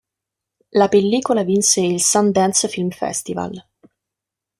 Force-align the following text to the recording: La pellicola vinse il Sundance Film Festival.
La 0.71 0.87
pellicola 0.89 1.43
vinse 1.43 1.79
il 1.81 2.01
Sundance 2.01 2.67
Film 2.67 2.89
Festival. 2.89 3.63